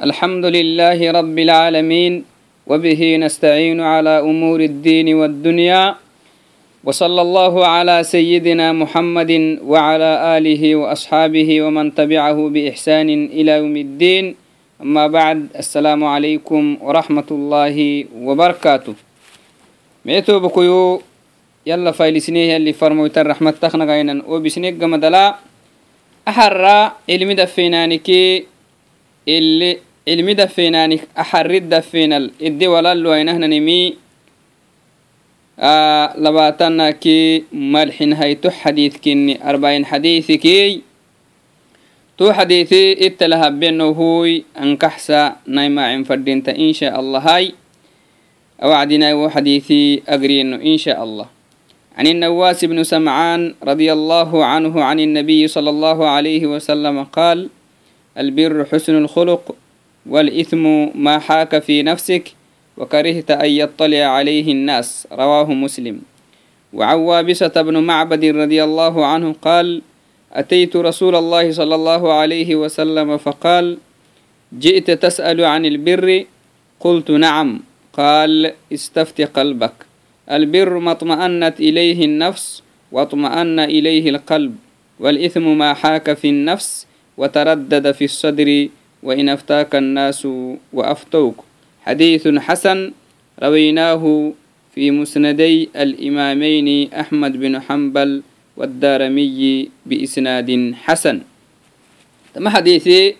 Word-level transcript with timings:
الحمد 0.00 0.46
لله 0.56 0.96
رب 1.12 1.36
العالمين 1.38 2.24
وبه 2.66 3.00
نستعين 3.20 3.80
على 3.80 4.24
أمور 4.24 4.60
الدين 4.60 5.14
والدنيا 5.14 5.94
وصلى 6.84 7.22
الله 7.22 7.54
على 7.66 7.96
سيدنا 8.00 8.72
محمد 8.72 9.60
وعلى 9.60 10.10
آله 10.40 10.62
وأصحابه 10.76 11.48
ومن 11.62 11.94
تبعه 11.94 12.38
بإحسان 12.48 13.08
إلى 13.28 13.52
يوم 13.60 13.76
الدين. 13.76 14.24
أما 14.80 15.06
بعد 15.06 15.38
السلام 15.52 16.00
عليكم 16.04 16.80
ورحمة 16.80 17.28
الله 17.30 17.76
وبركاته. 18.24 18.94
ميتو 20.04 20.40
بكيو 20.40 21.02
يلا 21.66 21.92
فايلسنيه 21.92 22.56
اللي 22.56 22.72
فرموت 22.72 23.18
الرحمة 23.18 23.50
تخنا 23.60 23.84
غينا 23.84 24.24
وبسنيك 24.24 24.80
مدلا 24.80 25.36
أحرى 26.28 26.92
علمي 27.10 27.34
دفينانكي 27.34 28.44
اللي 29.28 29.89
علمي 30.07 30.33
دفينانك 30.33 31.01
أحرد 31.19 31.69
دفينال 31.69 32.31
إدي 32.41 32.67
ولا 32.67 32.91
اللو 32.91 33.13
أينهنا 33.13 33.47
نمي 33.47 33.93
آه 35.59 36.19
لباتنا 36.19 36.91
كي 36.91 37.43
ملحن 37.53 38.13
هيتو 38.13 38.49
حديث 38.49 38.97
كني 38.97 39.49
أربعين 39.49 39.85
حديث 39.85 40.31
كي 40.31 40.81
تو 42.17 42.31
حديثي 42.31 43.07
اتلها 43.07 43.49
بينه 43.49 43.83
هوي 43.83 44.43
أنكحسا 44.59 45.35
نايما 45.47 45.85
عن 45.85 46.03
فردينتا 46.03 46.55
إن 46.55 46.73
شاء 46.73 46.99
الله 46.99 47.19
هاي 47.19 47.53
أوعدنا 48.63 49.13
وحديثي 49.13 50.03
أقرينه 50.07 50.55
إن 50.55 50.77
شاء 50.77 51.03
الله 51.03 51.27
عن 51.97 52.07
النواس 52.07 52.65
بن 52.65 52.83
سمعان 52.83 53.55
رضي 53.63 53.93
الله 53.93 54.45
عنه 54.45 54.83
عن 54.83 54.99
النبي 54.99 55.47
صلى 55.47 55.69
الله 55.69 56.07
عليه 56.07 56.43
وسلم 56.47 57.03
قال 57.03 57.49
البر 58.17 58.65
حسن 58.71 58.97
الخلق 58.97 59.55
والإثم 60.06 60.64
ما 60.94 61.18
حاك 61.18 61.58
في 61.58 61.82
نفسك 61.82 62.32
وكرهت 62.76 63.30
أن 63.30 63.50
يطلع 63.50 64.04
عليه 64.04 64.52
الناس. 64.52 65.08
رواه 65.12 65.52
مسلم. 65.52 66.00
وعن 66.72 66.98
وابسة 66.98 67.54
بن 67.62 67.76
معبد 67.78 68.24
رضي 68.24 68.64
الله 68.64 69.06
عنه 69.06 69.34
قال 69.42 69.82
أتيت 70.32 70.76
رسول 70.76 71.16
الله 71.16 71.52
صلى 71.52 71.74
الله 71.74 72.12
عليه 72.12 72.56
وسلم 72.56 73.16
فقال 73.18 73.78
جئت 74.58 74.90
تسأل 74.90 75.44
عن 75.44 75.66
البر؟ 75.66 76.24
قلت 76.80 77.10
نعم. 77.10 77.60
قال 77.92 78.52
استفت 78.72 79.20
قلبك. 79.20 79.74
البر 80.30 80.78
ما 80.78 80.90
اطمأنت 80.90 81.60
إليه 81.60 82.04
النفس 82.04 82.62
واطمأن 82.92 83.58
إليه 83.60 84.10
القلب. 84.10 84.56
والإثم 85.00 85.58
ما 85.58 85.74
حاك 85.74 86.12
في 86.12 86.28
النفس 86.28 86.86
وتردد 87.16 87.92
في 87.92 88.04
الصدر 88.04 88.68
وإن 89.02 89.28
أفتاك 89.28 89.74
الناس 89.74 90.28
وأفتوك. 90.72 91.36
حديث 91.82 92.28
حسن 92.28 92.92
رويناه 93.42 94.32
في 94.74 94.90
مسندي 94.90 95.68
الإمامين 95.76 96.92
أحمد 96.92 97.32
بن 97.36 97.60
حنبل 97.60 98.22
والدارمي 98.56 99.68
بإسناد 99.86 100.74
حسن. 100.84 101.20
تم 102.34 102.48
حديثي 102.48 103.14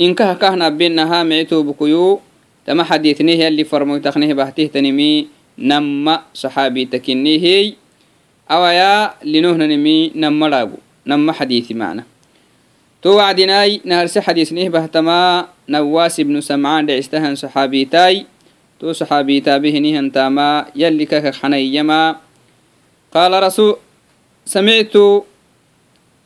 إن 0.00 0.14
كه 0.14 0.34
كهنا 0.34 0.68
بينها 0.68 1.22
معتو 1.22 1.62
بكيو. 1.62 2.20
تم 2.66 2.82
حديثني 2.82 3.34
هي 3.36 3.48
اللي 3.48 3.64
فرمو 3.64 3.98
تخنيه 3.98 4.34
بحته 4.34 4.66
تنمي 4.66 5.26
نما 5.58 6.22
صحابي 6.34 6.84
تكني 6.84 7.40
هي 7.42 7.74
أويا 8.50 9.14
لنهنا 9.24 9.66
نمي 9.66 10.12
نما 10.14 10.48
راغو 10.48 10.78
نما 11.06 11.32
حديثي 11.32 11.74
معنا. 11.74 12.04
تو 13.01 13.15
وعدناي 13.15 13.81
نهرس 13.85 14.17
حديث 14.17 14.53
نيه 14.53 14.69
بهتما 14.69 15.47
نواس 15.69 16.21
بن 16.21 16.41
سمعان 16.41 16.85
دعستهن 16.85 17.35
صحابي 17.35 17.85
تاي 17.85 18.25
تو 18.79 18.93
صحابي 18.93 19.39
تابه 19.39 19.77
نيهن 19.79 20.11
تاما 20.11 20.65
يلي 20.75 21.05
كك 21.05 21.35
حنيما 21.35 22.15
قال 23.11 23.43
رسول 23.43 23.75
سمعت 24.45 24.95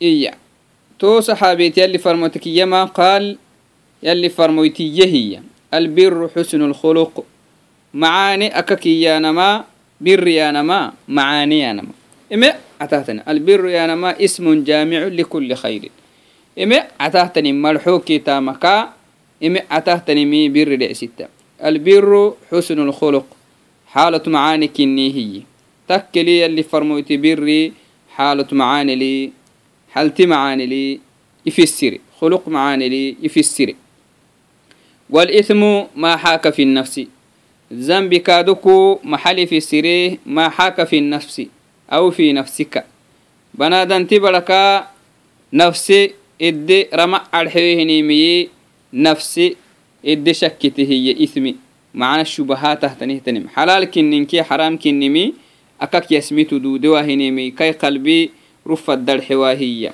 إيا 0.02 0.34
تو 0.98 1.20
صحابي 1.20 1.72
يلي 1.76 1.98
فرموتك 1.98 2.46
يما 2.46 2.84
قال 2.84 3.36
يلي 4.02 4.28
فرموتي 4.28 5.04
هي 5.04 5.40
البر 5.74 6.30
حسن 6.36 6.62
الخلق 6.62 7.24
معاني 7.94 8.58
أكك 8.58 8.86
يا 8.86 9.18
نما 9.18 9.64
بر 10.00 10.26
يا 10.28 10.50
نما 10.50 10.92
معاني 11.08 11.60
يا 11.60 11.72
نما 11.72 11.92
إما 12.32 12.54
أتاتنا 12.80 13.30
البر 13.30 13.68
يا 13.68 13.86
نما 13.86 14.24
اسم 14.24 14.64
جامع 14.64 14.98
لكل 14.98 15.54
خير 15.54 15.90
ime 16.55 16.77
catahtani 16.99 17.53
malxuki 17.53 18.19
tamaka 18.19 18.93
ime 19.41 19.59
catahtanimi 19.69 20.49
biri 20.49 20.77
dhecsitta 20.77 21.25
albiru 21.59 22.37
xusnu 22.49 22.85
lkhuluq 22.89 23.25
xaalatu 23.93 24.29
macaani 24.29 24.67
kinii 24.67 25.09
hiyi. 25.11 25.45
Takkeli 25.87 26.39
yalli 26.39 26.63
farmoyti 26.63 27.17
biri 27.17 27.73
xaalatu 28.17 28.55
macaanili 28.55 29.33
halti 29.93 30.27
macaanili 30.27 30.99
ifisiri 31.45 32.01
khuluq 32.19 32.47
macaanili 32.47 33.17
ifisiri 33.21 33.75
walitmu 35.09 35.89
maa 35.95 36.17
xaaka 36.17 36.51
fi 36.51 36.65
nnafsi 36.65 37.07
zambi 37.71 38.19
kaaduku 38.19 38.99
maxali 39.03 39.47
fisire 39.47 40.19
maa 40.25 40.49
xaaka 40.49 40.85
fi 40.85 41.01
nnafsi 41.01 41.49
aw 41.89 42.11
fi 42.11 42.33
nafsika. 42.33 42.83
Banaadanti 43.57 44.19
baraka 44.19 44.87
nafse 45.51 46.13
ede 46.39 46.87
rama 46.91 47.23
adxehinimiye 47.31 48.49
nafse 48.93 49.55
ede 50.03 50.33
shakkitehiye 50.33 51.15
ismi. 51.19 51.55
Macna 51.93 52.25
shubahaatahtanihtanim 52.25 53.47
xalaal 53.53 53.85
kininki 53.85 54.41
xaraam 54.41 54.77
kinimi 54.77 55.35
akak 55.79 56.09
yasmitu 56.11 56.57
duudewahinimi 56.59 57.51
kai 57.53 57.73
qalbi 57.77 58.31
rufaddarxewaahiya 58.65 59.93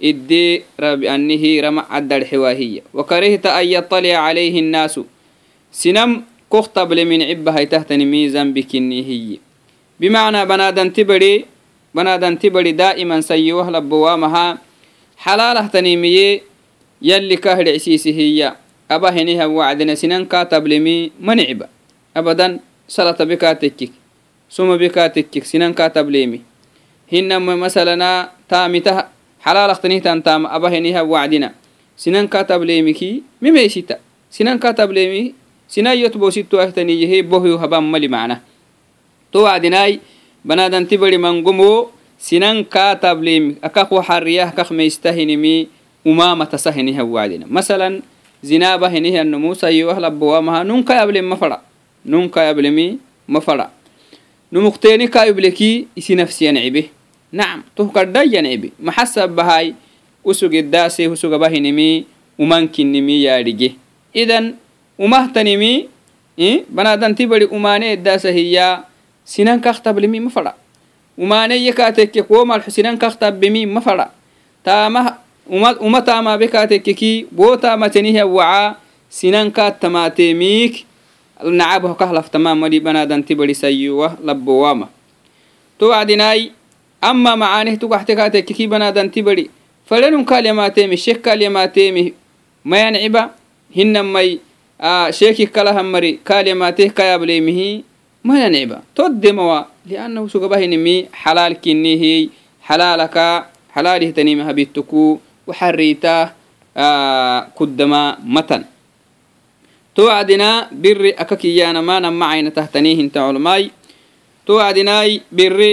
ede 0.00 0.64
anihi 0.80 1.60
rama 1.60 1.84
addarxewaahiya 1.90 2.82
wakarihta 2.96 3.52
an 3.54 3.66
yatalica 3.68 4.24
calayhi 4.24 4.62
nnaasu. 4.62 5.04
Sinam 5.70 6.24
koktable 6.48 7.04
min 7.04 7.20
cibahaitahtanimi 7.20 8.28
zambi 8.30 8.62
kinihiye 8.64 9.38
bimacnaa 10.00 10.46
banaadanti 10.46 11.04
bari 11.04 11.44
banaadanti 11.94 12.50
bari 12.50 12.72
daa'iman 12.72 13.20
sayiwah 13.22 13.68
labbowaamahaa 13.68 14.58
xalaalah 15.24 15.66
tanimiyee 15.72 16.42
yalli 17.00 17.36
ka 17.40 17.56
hidhicsiisihiya 17.56 18.56
aba 18.88 19.08
heniha 19.12 19.48
wacdina 19.48 19.96
sinankaa 19.96 20.44
tablimii 20.44 21.12
manicba 21.20 21.68
abadan 22.14 22.60
salata 22.86 23.26
bikaa 23.26 23.54
tekkik. 23.54 23.92
Suma 24.48 24.78
bikaa 24.78 25.08
tekkik 25.08 25.44
sinankaa 25.44 25.90
tablimi. 25.90 26.42
Hinama 27.12 27.56
masalanaa 27.56 28.30
taamitah 28.48 29.08
xalaalah 29.44 29.78
tanihtan 29.80 30.22
taama 30.22 30.48
aba 30.52 30.70
heniha 30.70 31.02
wacdina. 31.04 31.50
Sinankaa 31.96 32.44
tablemiki 32.44 33.22
mimeysita 33.40 33.96
sinankaa 34.30 34.74
tablemi 34.74 35.34
sinayot 35.68 36.14
boosittu 36.18 36.60
ahtaniyahe 36.60 37.22
bohyu 37.22 37.58
haban 37.58 37.84
mali 37.84 38.08
macna. 38.08 38.40
To 39.32 39.42
wacdinaay 39.42 39.98
banaadanti 40.46 40.98
bari 40.98 41.18
mangomoo 41.18 41.90
sinan 42.24 42.64
ka 42.64 42.96
tabliim 42.96 43.60
akak 43.60 43.92
waxariyah 43.92 44.48
kak 44.56 44.72
meistahinimi 44.72 45.68
umamatasahinihia 46.08 47.04
wacdina 47.04 47.44
masalan 47.44 48.00
zinaba 48.40 48.88
hinihianno 48.88 49.36
musayiwah 49.36 50.00
labowamaha 50.00 50.64
nunka 50.64 50.96
yablem 50.96 51.28
mafara. 51.28 51.60
Nunka 52.04 52.40
yablemi 52.44 52.96
mafara. 53.28 53.68
Numuqteeni 54.52 55.08
ka 55.08 55.28
ibleki 55.28 55.88
isinafsiyan 55.96 56.56
cibe 56.56 56.88
nacam 57.32 57.60
tuhkadhayan 57.76 58.44
cibe 58.48 58.72
maxasabahay 58.80 59.76
usugidaase 60.24 61.08
usugabahinimi 61.08 62.06
umankinimi 62.40 63.24
yaadhige 63.24 63.76
idan 64.16 64.56
umahtanimi 64.96 65.88
eh, 66.40 66.64
banadanti 66.72 67.26
bari 67.28 67.44
umaane 67.52 67.92
edaasa 68.00 68.32
hiya 68.32 68.84
sinan 69.24 69.60
kak 69.60 69.84
tablimi 69.84 70.20
mafara 70.24 70.63
umane 71.18 71.56
yekatekke 71.62 72.22
kuwomalxu 72.22 72.70
sinan 72.70 72.98
kaktabbimi 72.98 73.66
ma 73.66 73.80
fada 73.80 74.10
taama 74.64 75.18
uma 75.80 76.00
taamabe 76.02 76.48
katekkeki 76.48 77.26
bo 77.30 77.56
taamateniha 77.56 78.26
waca 78.26 78.76
sinan 79.08 79.50
kattamatemik 79.50 80.84
nacaboh 81.44 81.94
kahlaftamaa 81.96 82.54
madi 82.54 82.80
banadanti 82.80 83.34
bari 83.34 83.54
sayuwa 83.54 84.16
labbowama 84.24 84.88
to 85.78 85.88
wacdinai 85.88 86.52
ama 87.00 87.36
macaaneh 87.36 87.78
tugaxte 87.78 88.16
katekkeki 88.16 88.66
banadanti 88.66 89.22
bari 89.22 89.50
falenun 89.88 90.24
kaalyamatemi 90.24 90.96
shek 90.96 91.22
kaalyamatemi 91.22 92.14
mayanciba 92.64 93.34
hinamai 93.70 94.40
sheeki 95.12 95.46
kalahan 95.46 95.86
mari 95.86 96.18
kaaliyamateh 96.24 96.90
kayablemihi 96.92 97.84
mananeba 98.24 98.82
tod 98.96 99.20
demawa 99.20 99.68
liannahu 99.86 100.28
sugabahinimi 100.32 101.08
xalaal 101.22 101.54
kinnihi 101.60 102.30
xalaalaka 102.66 103.26
xalaalihtanima 103.74 104.44
habittuku 104.48 105.20
waxariita 105.48 106.32
kuddama 107.54 108.16
matan 108.24 108.64
towacdinaa 109.94 110.68
biri 110.72 111.12
aka 111.22 111.36
kiyaanamaana 111.36 112.08
macayna 112.10 112.50
tahtaniihinta 112.50 113.20
culmaay 113.26 113.64
towacdinaay 114.46 115.20
biri 115.30 115.72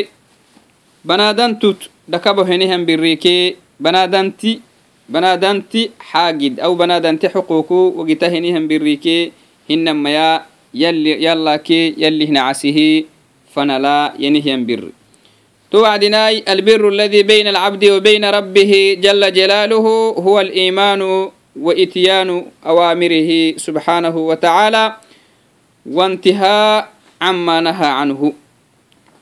banaadantut 1.08 1.80
dhakabohenihan 2.12 2.84
birikee 2.86 3.56
banaadanti 3.80 4.62
banaadanti 5.10 5.82
xaagid 6.12 6.60
aw 6.62 6.72
banaadanti 6.76 7.26
xuquuku 7.34 7.80
wagitahenihan 7.98 8.68
birikee 8.70 9.32
hinamayaa 9.70 10.46
وقته 10.75 10.75
هنهم 10.75 10.75
بريكي 10.75 10.75
هنما 10.75 10.75
يا 10.75 10.89
يلي 10.91 11.25
يلا 11.25 11.57
كي 11.57 11.95
يلي 11.99 12.27
هنا 12.27 12.41
عسيه 12.41 13.05
فنلا 13.55 14.13
ينهيم 14.19 14.67
بر 14.67 14.91
توعدناي 15.71 16.45
البر 16.49 16.89
الذي 16.89 17.23
بين 17.23 17.47
العبد 17.47 17.85
وبين 17.85 18.25
ربه 18.25 18.97
جل 19.01 19.33
جلاله 19.33 19.87
هو 20.19 20.41
الإيمان 20.41 21.31
وإتيان 21.57 22.47
أوامره 22.67 23.57
سبحانه 23.57 24.17
وتعالى 24.17 24.97
وانتهاء 25.87 26.89
عما 27.21 27.61
نهى 27.61 27.87
عنه 27.87 28.33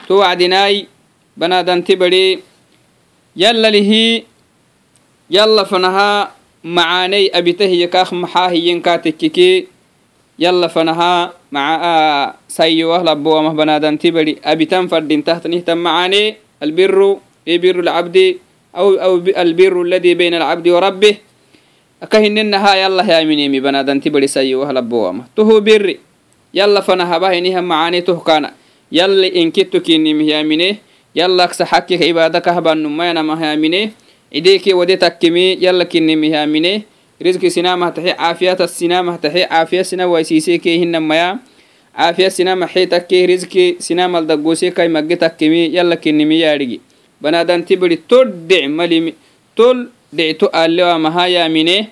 توعدناي 0.08 0.86
بنادن 1.36 1.84
تبري 1.84 2.42
يلا 3.36 3.70
له 3.70 4.22
يلا 5.30 5.64
فنها 5.64 6.32
معاني 6.64 7.38
أبته 7.38 7.64
يكاخ 7.64 8.14
محاهي 8.14 8.68
ينكاتككي 8.68 9.66
yalla 10.39 10.71
fanaha 10.71 11.35
maca 11.51 12.39
sayowah 12.47 13.03
labbowamah 13.03 13.51
banadanti 13.51 14.07
badi 14.07 14.39
abitan 14.39 14.87
fadin 14.87 15.19
tahtnihtan 15.19 15.75
macane 15.75 16.39
albiru 16.63 17.19
ibiru 17.43 17.83
lcabdi 17.83 18.39
aw 18.71 18.87
albiru 19.35 19.83
aladi 19.83 20.15
baina 20.15 20.39
alcabdi 20.39 20.69
warabbih 20.71 21.15
akahininaha 21.99 22.79
yalla 22.79 23.03
yaminemi 23.03 23.59
banadanti 23.59 24.07
badi 24.07 24.31
sayowah 24.31 24.71
labbowamah 24.71 25.27
tuhu 25.35 25.59
biri 25.59 25.99
yalla 26.55 26.79
fanahabahinihan 26.79 27.59
macane 27.59 27.99
tohkana 27.99 28.55
yalli 28.87 29.43
inkittukinimih 29.43 30.39
yamine 30.39 30.79
yalla 31.11 31.51
aksaxakkika 31.51 32.07
ibadakah 32.07 32.55
bannumayanamah 32.63 33.43
yamine 33.43 33.91
ideke 34.31 34.71
wade 34.71 34.95
takkimi 34.95 35.59
yalla 35.59 35.83
kinimih 35.83 36.31
yamine 36.31 36.87
rizki 37.19 37.51
sinamah 37.51 37.93
taxe 37.93 38.13
caafiyata 38.15 38.67
sinamah 38.67 39.17
taxe 39.21 39.45
caafiya 39.49 39.83
sina 39.83 40.07
waisiiseke 40.07 40.77
hinamaya 40.77 41.39
caafiya 41.97 42.29
sinamaxe 42.31 42.87
takke 42.87 43.25
rizki 43.27 43.75
sinamal 43.79 44.25
daggose 44.25 44.71
kai 44.71 44.87
magge 44.87 45.15
takkimi 45.15 45.73
yalla 45.75 45.95
kinimi 45.95 46.39
yaadhigi 46.41 46.79
banadanti 47.21 47.75
bari 47.75 47.97
toddic 47.97 48.67
malimi 48.69 49.13
tol 49.55 49.87
dhicto 50.13 50.47
alewamaha 50.47 51.27
yamine 51.27 51.89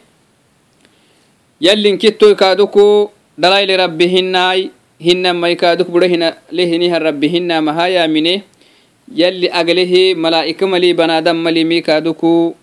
yallin 1.59 1.97
kittoy 1.97 2.35
kaaduku 2.35 3.09
dhalayle 3.37 3.77
rabbi 3.77 4.07
hinnaay 4.07 4.69
hinamai 4.99 5.55
kaaduk 5.55 5.89
buro 5.93 6.07
lehinihan 6.51 7.01
rabbi 7.01 7.27
hinamaha 7.27 7.89
yamine 7.89 8.43
yalli 9.13 9.49
aglehi 9.49 10.15
malaa'ika 10.15 10.67
mali 10.67 10.93
banaadam 10.93 11.37
malimi 11.37 11.81
kaaduku 11.81 12.55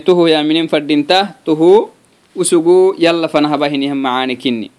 tuhu 0.00 0.28
yaminen 0.28 0.68
fadinta 0.68 1.34
tuhu 1.44 1.90
usugu 2.34 2.96
yalla 2.98 3.28
fanahaba 3.28 3.68
hinihan 3.68 3.96
macaani 3.96 4.36
kinni 4.36 4.70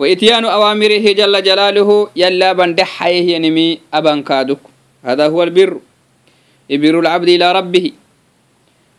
وإتيان 0.00 0.48
أوامره 0.48 1.12
جل 1.12 1.34
جلاله 1.44 2.08
يلا 2.16 2.52
بندح 2.56 3.06
ينمي 3.06 3.78
أبان 3.92 4.24
كادك. 4.24 4.56
هذا 5.04 5.28
هو 5.28 5.42
البر. 5.42 5.76
يبر 6.72 6.98
العبد 7.04 7.28
إلى 7.28 7.52
ربه. 7.52 7.92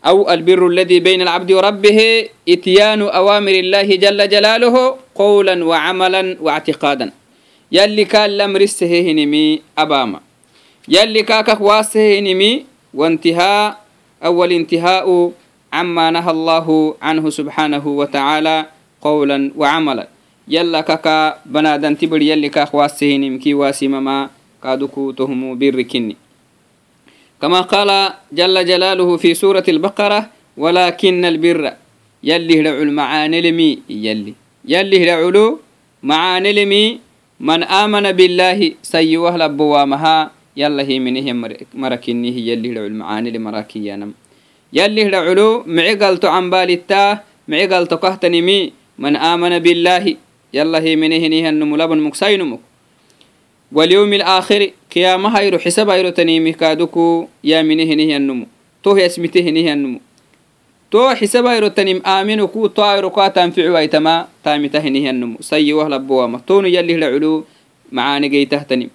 أو 0.05 0.29
البر 0.29 0.67
الذي 0.67 0.99
بين 1.01 1.21
العبد 1.25 1.51
وربه. 1.51 2.29
إتيان 2.49 3.01
أوامر 3.01 3.51
الله 3.65 3.87
جل 3.97 4.29
جلاله 4.29 4.75
قولا 5.15 5.65
وعملا 5.65 6.37
واعتقادا. 6.37 7.11
يلي 7.71 8.05
كان 8.05 8.37
لمرسه 8.37 8.93
نمي 9.17 9.61
أباما. 9.77 10.21
يلي 10.85 11.25
كاكك 11.25 11.61
واسه 11.61 12.19
نمي 12.19 12.65
وانتهاء 12.93 13.80
أول 14.24 14.52
انتهاء 14.52 15.32
عما 15.72 16.10
نهى 16.10 16.30
الله 16.30 16.66
عنه 17.02 17.24
سبحانه 17.30 17.84
وتعالى 17.86 18.56
قولا 19.02 19.38
وعملا 19.56 20.06
يلا 20.48 20.80
كاكا 20.80 21.38
بنادن 21.46 21.98
تبر 21.98 22.22
يلي 22.22 22.48
كاك 22.48 22.74
واسه 22.74 23.16
نمكي 23.16 23.54
واسمما 23.54 24.30
كادوكو 24.62 25.10
تهمو 25.10 25.54
بركني 25.54 26.16
كما 27.42 27.60
قال 27.60 27.90
جل 28.32 28.56
جلاله 28.64 29.16
في 29.16 29.34
سورة 29.34 29.64
البقرة 29.68 30.20
ولكن 30.56 31.24
البر 31.24 31.72
يلي 32.24 32.60
هدعو 32.60 32.82
المعاني 32.82 33.40
لمي 33.40 33.70
يلي 33.90 34.34
يلي 34.64 34.96
هدعو 35.04 35.58
معاني 36.02 36.52
لمي 36.52 37.00
من 37.40 37.62
آمن 37.62 38.12
بالله 38.12 38.72
سيوه 38.82 39.36
لبوامها 39.36 40.30
يلا 40.56 40.82
هي 40.82 40.98
منه 40.98 41.54
مركني 41.74 42.30
هي 42.36 42.48
يلي 42.48 42.72
هدعو 42.72 42.86
المعاني 42.86 43.30
لمراكي 43.30 43.86
ينم 43.88 44.12
يلي 44.72 45.02
هدعو 45.08 45.62
معقلت 45.66 46.24
عن 46.24 46.50
بالتا 46.50 47.18
معقلت 47.48 47.94
كهتنمي 47.94 48.72
من 48.98 49.16
آمن 49.16 49.58
بالله 49.58 50.16
يلا 50.54 50.78
هي 50.80 50.96
منه 50.96 51.26
نيه 51.32 51.48
النمو 51.48 51.76
لبن 51.76 51.98
مكسينمك 51.98 52.60
واليوم 53.72 54.12
الآخر 54.12 54.70
قيامة 54.94 55.28
هيرو 55.38 55.58
حساب 55.58 55.88
هيرو 55.90 56.10
تنيمي 56.10 56.52
كادوكو 56.52 57.28
يا 57.44 57.62
منه 57.62 57.90
نيه 57.94 58.16
النمو 58.16 58.46
تو 58.82 58.96
اسمته 58.96 59.50
نيه 59.50 59.72
النمو 59.72 60.00
تو 60.90 61.14
حساب 61.14 61.46
هيرو 61.46 61.68
تنيم 61.68 62.02
آمنو 62.06 62.48
كو 62.48 62.66
تو 62.66 62.82
هيرو 62.82 63.10
كا 63.10 63.28
تنفع 63.28 63.70
ويتما 63.70 64.28
تامته 64.44 64.88
نيه 64.88 65.10
النمو 65.10 65.36
سي 65.40 65.72
وهلا 65.72 65.96
بوامة 65.96 66.38
تونو 66.46 66.68
يلي 66.68 66.94
العلو 66.94 67.44
معاني 67.92 68.28
جيته 68.28 68.62
تنيم 68.62 68.90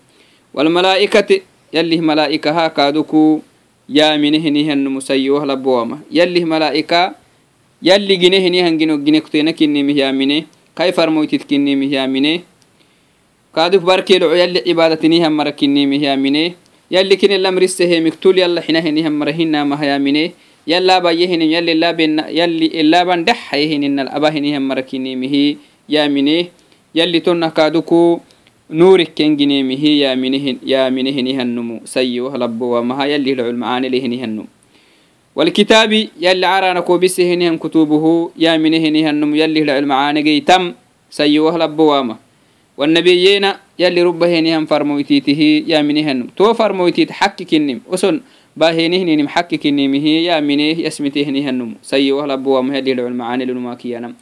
والملائكة 0.57 1.31
يلي 1.77 1.97
ملائكة 2.01 2.51
هاكادوكو 2.51 3.41
يا 3.89 4.17
منهنهن 4.17 4.85
مسيوه 4.97 5.45
لبوما 5.45 5.99
يلي 6.19 6.45
ملائكة 6.45 7.03
يلي 7.83 8.17
جنهنهن 8.23 8.75
جنو 8.81 8.95
جنكتين 9.07 9.51
كنمه 9.59 9.93
يا 10.03 10.11
منه 10.19 10.43
كيف 10.77 10.97
رموتت 11.01 11.43
كنمه 11.51 11.91
يا 11.97 12.07
منه 12.07 12.41
كادوك 13.55 13.83
باركي 13.89 14.19
لعو 14.19 14.33
يلي 14.43 14.61
عبادتنهن 14.69 15.33
مر 15.39 15.51
كنمه 15.51 16.01
يا 16.07 16.17
منه 16.17 16.53
يلي 16.91 17.17
كن 17.21 17.33
الأمر 17.39 17.63
السهي 17.63 18.01
مكتول 18.07 18.39
يلا 18.39 18.61
حينهنهن 18.65 19.13
مرهن 19.21 19.55
ما 19.69 19.77
يا 19.85 19.99
منه 19.99 20.31
يلا 20.73 20.99
بايهن 21.05 21.43
يلي 21.55 21.75
لا 21.75 21.91
بين 21.99 22.19
يلي 22.41 22.67
إلا 22.81 23.05
بندح 23.09 23.55
يهن 23.55 23.83
إن 23.89 23.99
الأباهنهن 24.05 24.63
مر 24.69 24.81
كنمه 24.81 25.35
يا 25.95 26.03
منه 26.15 26.39
يلي 26.99 27.21
تنه 27.21 27.49
كادوكو 27.49 28.01
نورك 28.72 29.12
كن 29.18 29.36
جني 29.38 29.64
مهي 29.64 30.00
يا 30.00 30.16
منه 30.16 30.46
يا 30.64 30.90
منه 30.90 31.18
نهنمو 31.28 31.76
سيو 31.86 32.28
هلبو 32.34 32.66
وما 32.78 33.06
يلي 33.06 33.32
العلم 33.34 33.60
معاني 33.60 33.90
له 33.90 34.04
نهنمو 34.08 34.46
والكتاب 35.36 35.92
يلي 36.26 36.46
عرانا 36.54 36.80
كوبسه 36.80 37.34
نهن 37.34 37.58
كتبه 37.58 38.06
يا 38.44 38.58
منه 38.64 38.84
نهنمو 38.96 39.36
يلي 39.36 39.62
العلم 39.66 39.88
معاني 39.88 40.22
جيتم 40.22 40.64
سيو 41.10 41.50
هلبو 41.50 41.86
وما 41.96 42.16
والنبيين 42.78 43.46
يلي 43.80 44.02
ربهنهم 44.04 44.66
فرمويتيته 44.66 45.42
يا 45.68 45.82
منهن 45.82 46.28
تو 46.38 46.54
فرمويتيت 46.54 47.12
حككنم 47.12 47.80
أسن 47.94 48.16
باهنهن 48.58 49.24
محككنم 49.24 49.94
هي 50.06 50.24
يا 50.24 50.40
منه 50.40 50.76
يسمتهنهن 50.88 51.60
سي 51.84 52.12
وهلا 52.12 52.36
بوا 52.36 52.62
مهدي 52.62 52.92
المعاني 52.92 53.46
لنماكيانم 53.46 54.14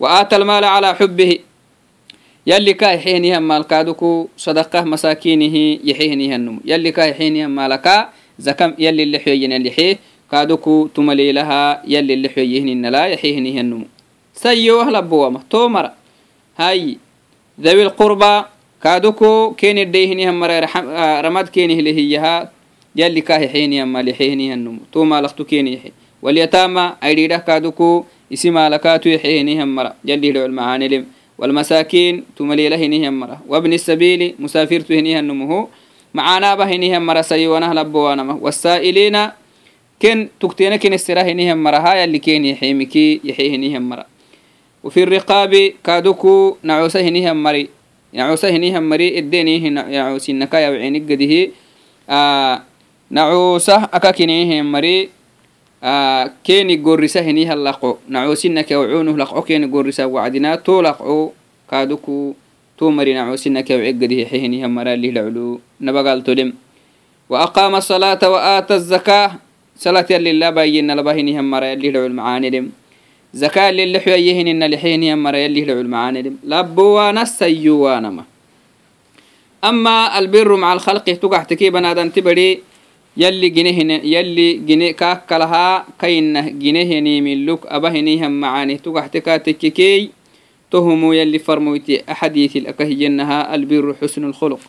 وآتى 0.00 0.36
المال 0.36 0.64
على 0.64 0.94
حبه 0.94 1.38
yali 2.49 2.73
kaixenihan 2.81 3.43
maalkaaduku 3.49 4.11
sadaqah 4.45 4.83
masaakinihi 4.91 5.65
yexehenihanum 5.89 6.55
yali 6.71 6.89
kaixenihan 6.97 7.51
maalaka 7.57 7.95
zaka 8.45 8.65
yali 8.85 9.05
lexyoyinalixe 9.13 9.87
kaaduku 10.31 10.89
tumalilaha 10.93 11.81
yali 11.93 12.15
lexyoyihninala 12.23 13.01
yaxehenihanumu 13.13 13.85
sayoah 14.33 14.87
labowama 14.95 15.39
tomara 15.51 15.91
hay 16.57 16.97
dhawi 17.63 17.83
lqurba 17.89 18.31
kaaduku 18.79 19.53
kenidheyhinihan 19.59 20.33
mara 20.41 20.65
ramad 21.25 21.47
kenihilehiyaha 21.53 22.35
yali 22.95 23.21
kaixenihan 23.21 23.85
malexehenihanumu 23.95 24.79
tomalaktu 24.93 25.45
keniyaxe 25.45 25.91
walyatama 26.21 26.97
aidhiidhah 27.01 27.41
kaaduku 27.45 28.05
isi 28.33 28.49
maalakaatu 28.51 29.09
yaxehenihan 29.13 29.69
mara 29.69 29.91
yali 30.05 30.27
hidhoclmacaanilem 30.33 31.03
حيني 31.40 31.50
أما 31.50 31.62
لحيني 31.62 32.10
النم 32.10 32.34
تو 32.36 32.44
ما 32.44 32.54
لختو 32.54 32.64
كين 32.64 32.64
يحي 32.64 32.64
واليتامى 32.64 32.68
أيديده 32.68 32.68
كادوكو 32.68 32.68
اسم 32.68 32.68
لكاتو 32.68 32.68
يحيني 32.68 32.68
هم 32.68 32.68
مرة 32.68 32.68
يلي 32.68 32.68
لو 32.68 32.68
المعاني 32.68 32.68
لم 32.68 32.68
والمساكين 32.68 32.68
تملي 32.68 32.68
لهني 32.68 33.08
هم 33.08 33.20
مرة 33.20 33.40
وابن 33.48 33.72
السبيل 33.72 34.34
مسافر 34.38 34.80
تهني 34.80 35.18
النمه 35.18 35.68
معانا 36.14 36.54
بهني 36.54 36.96
هم 36.96 37.06
مرة 37.06 37.20
سيوانا 37.20 37.80
لبوانا 37.80 38.38
والسائلين 38.40 39.28
كن 40.02 40.28
تكتينا 40.40 40.76
كن 40.76 40.92
السراهني 40.92 41.52
هم 41.52 41.62
مرة 41.62 41.76
هاي 41.76 42.04
اللي 42.04 42.18
كين 42.18 42.44
يحيمكي 42.44 43.20
يحيهني 43.24 43.78
هم 43.78 43.88
مرة 43.88 44.06
وفي 44.84 45.02
الرقاب 45.02 45.72
كادوكو 45.84 46.56
نعوسه 46.62 47.08
نهم 47.08 47.42
مري 47.42 47.68
نعوسه 48.12 48.56
نهم 48.56 48.82
مري 48.88 49.18
الديني 49.18 49.70
نعوسي 49.70 50.32
نكايا 50.32 50.70
وعينك 50.70 51.12
قده 51.12 51.50
آه 52.10 52.62
نعوسه 53.10 53.84
أكاكينيهم 53.84 54.72
مري 54.72 55.08
كيني 56.44 56.76
قرسة 56.76 57.20
هنيها 57.20 57.54
اللقو 57.54 57.96
نعوسنك 58.08 58.70
وعونه 58.70 59.16
لقو 59.16 59.42
كيني 59.42 59.66
قرسة 59.66 60.06
وعدنا 60.06 60.56
تو 60.56 60.80
لقو 60.80 61.30
كادوكو 61.70 62.34
تو 62.78 62.90
مري 62.90 63.14
نعوسنك 63.14 63.70
وعقده 63.70 64.24
حينيها 64.30 64.66
مرا 64.66 64.94
اللي 64.94 65.10
لعلو 65.10 65.60
نبقال 65.80 66.24
تلم 66.24 66.52
وأقام 67.30 67.74
الصلاة 67.74 68.22
وآتى 68.32 68.74
الزكاة 68.74 69.30
صلاة 69.76 70.06
اللي 70.10 70.32
لا 70.32 70.50
باين 70.50 70.96
لبهنيها 70.96 71.42
مرا 71.42 71.72
اللي 71.72 71.90
لعل 71.90 72.12
معاني 72.12 72.50
لم 72.50 72.72
زكاة 73.34 73.70
اللي 73.70 74.00
حييهن 74.00 74.48
إن 74.48 74.70
لحينيها 74.70 75.14
مرا 75.14 75.46
اللي 75.46 75.64
لعل 75.64 75.88
معاني 75.88 76.22
لم 76.22 76.36
لبوانا 76.44 77.24
سيوانا 77.24 78.10
ما 78.10 78.24
أما 79.64 80.18
البر 80.18 80.56
مع 80.56 80.72
الخلق 80.72 81.04
تقعتكي 81.04 81.70
بنادن 81.70 82.12
تبري 82.12 82.60
yalli 83.19 83.51
gine 84.63 84.87
kaakkalahaa 85.01 85.85
kainah 85.99 86.47
ginehenimiluk 86.61 87.67
abahinihan 87.67 88.31
macanih 88.31 88.79
tugaxte 88.79 89.19
kaatekekey 89.19 90.15
tohumu 90.71 91.11
yalli 91.19 91.39
farmoyti 91.39 91.99
axadiitil 92.07 92.71
akahiyenaha 92.71 93.51
albiru 93.51 93.91
xusnu 93.99 94.31
lkhuluq 94.31 94.63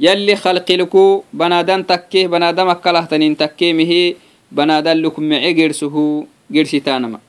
yalli 0.00 0.34
khalqilku 0.42 1.24
banaadan 1.36 1.84
takke 1.84 2.28
banaadama 2.32 2.80
kalahtanin 2.80 3.36
takkeemihi 3.36 4.16
banaadan 4.52 5.00
lukmece 5.00 5.52
gersuhu 5.52 6.28
gersitaanama. 6.52 7.20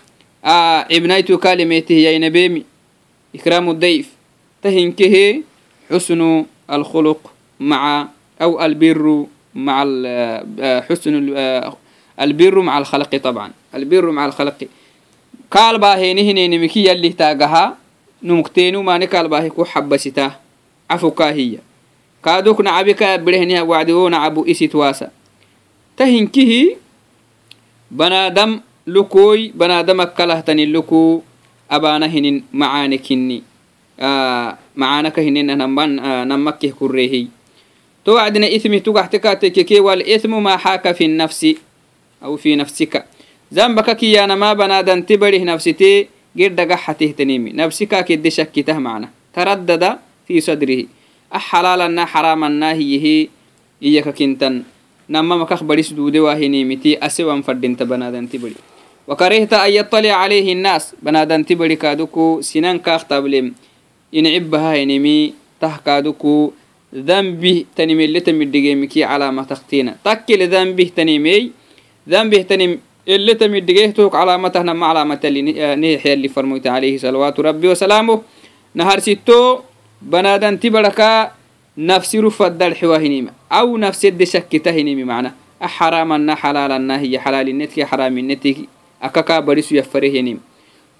cibnaytu 0.91 1.39
kalimetehe 1.39 2.03
yaynabeemi 2.03 2.65
ikraamu 3.33 3.75
dayf 3.75 4.07
tahinkehe 4.63 5.43
xusnu 5.91 6.47
alkhuluq 6.69 7.21
maca 7.59 8.09
أو 8.43 8.65
البر 8.65 9.27
مع 9.55 9.77
حسن 10.91 11.15
البر 12.21 12.61
مع 12.61 12.79
الخلق 12.79 13.17
طبعا 13.17 13.51
البر 13.75 14.11
مع 14.11 14.27
الخلق 14.27 14.59
kaalbaaheenihinenimiki 15.50 16.86
yalih 16.86 17.14
taagaha 17.16 17.78
numukteenu 18.22 18.84
maane 18.84 19.08
kaalbaahi 19.08 19.50
ku 19.50 19.66
xabasita 19.66 20.38
cafukahiya 20.90 21.60
kaaduk 22.22 22.60
nacabika 22.62 23.18
birehniha 23.18 23.64
wacdiwo 23.64 24.10
nacabu 24.10 24.46
isitwaasa 24.48 25.12
ta 25.96 26.06
hinkihi 26.06 26.78
banaadam 27.92 28.62
lukoy 28.86 29.50
banaadam 29.56 30.00
akkalahtani 30.00 30.66
luku 30.66 31.24
abaana 31.70 32.08
hinin 32.08 32.44
macaane 32.52 32.98
kinni. 32.98 33.44
Macaanaka 34.80 35.20
hinin 35.22 35.52
namakkih 36.26 36.72
kureehiy 36.72 37.28
to 38.04 38.16
wacdina 38.16 38.48
ithmi 38.48 38.80
tugaxtekaatekeke 38.80 39.84
wal 39.84 40.00
ithmu 40.00 40.40
maa 40.42 40.56
xaaka 40.56 40.94
fi 40.96 41.08
nafsi 41.12 41.60
aw 42.24 42.32
fi 42.40 42.56
nafsika 42.56 43.04
zambaka 43.52 43.96
kiyaanamaa 43.96 44.56
banaadanti 44.56 45.18
barih 45.18 45.44
nafsitee 45.46 46.10
geddhagaxatihtanimi 46.38 47.54
nafsikakedde 47.54 48.30
shakkitah 48.32 48.78
macna 48.80 49.10
fi 50.28 50.42
sadrihi. 50.42 50.90
Ah 51.32 51.38
Ahalaalanna 51.38 52.06
xaraamanna 52.10 52.74
hiyihi 52.74 53.30
iyaka 53.82 54.14
kintan 54.14 54.66
nama 55.10 55.38
makah 55.38 55.62
baris 55.62 55.94
duude 55.94 56.18
waahinimiti 56.22 56.98
asewan 56.98 57.42
fadhinta 57.46 57.86
banaadanti 57.86 58.38
bari 58.38 58.58
wakarihta 59.10 59.62
an 59.62 59.70
yattalica 59.74 60.22
calayhi 60.22 60.58
nnaas 60.58 60.94
banadanti 61.02 61.54
bari 61.58 61.78
kaaduku 61.78 62.42
sinan 62.42 62.82
kaah 62.82 63.02
tablem 63.06 63.54
inicibahahinimi 64.14 65.34
tah 65.62 65.82
kaaduku 65.82 66.54
dambih 66.94 67.70
tanimeletamidhigeemiki 67.78 69.06
calaama 69.06 69.46
taktiina 69.46 69.98
dambih 70.02 70.90
tanimey 70.94 71.54
dambih 72.10 72.42
tanim 72.46 72.82
اللي 73.09 73.35
تمدقيه 73.35 73.91
توك 73.91 74.15
علامته 74.15 74.63
نما 74.63 74.87
علامة 74.87 75.21
اللي 75.25 75.43
نيحيا 75.77 76.13
اللي 76.13 76.29
فرموت 76.29 76.67
عليه 76.67 76.99
صلوات 76.99 77.41
ربي 77.41 77.69
وسلامه 77.69 78.23
نهار 78.75 78.99
ستو 78.99 79.59
بنادن 80.03 80.61
تبركا 80.61 81.31
نفسي 81.79 82.19
رفض 82.19 82.63
الحواهنيمة 82.63 83.31
أو 83.53 83.77
نفسي 83.77 84.09
الدي 84.09 84.27
شكتهنيمي 84.27 85.05
معنا 85.05 85.33
أحراما 85.65 86.35
حلالا 86.35 87.01
هي 87.01 87.19
حلال 87.19 87.49
النتك 87.49 87.83
حرام 87.83 88.19
النتك 88.19 88.57
أكاكا 89.03 89.41
بريسو 89.41 89.75
يفرهنيم 89.75 90.41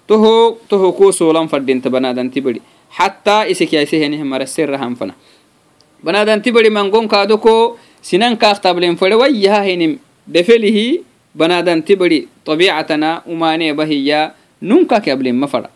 تهو 0.07 0.55
تهو 0.69 0.91
كو 0.91 1.11
سولان 1.11 1.47
فردين 1.47 1.81
تبنادن 1.81 2.31
تبري 2.31 2.61
حتى 2.89 3.51
إسك 3.51 3.73
يسيهنهم 3.73 4.29
مرسر 4.29 4.75
هنفنا 4.75 5.13
بنادن 6.03 6.41
تبري 6.41 6.69
منقون 6.69 7.07
كادوكو 7.07 7.75
سنان 8.01 8.35
كاختابلين 8.35 8.95
فلويها 8.95 9.59
هنم 9.65 9.99
دفله 10.27 10.99
banadanti 11.34 11.96
bari 11.96 12.28
طabiicatana 12.44 13.22
umaaneba 13.26 13.84
hiya 13.86 14.34
nunkak 14.62 15.06
yablema 15.06 15.46
fada 15.46 15.70